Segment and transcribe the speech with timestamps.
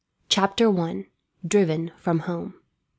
[0.29, 1.05] Chapter 1:
[1.47, 2.55] Driven From Home.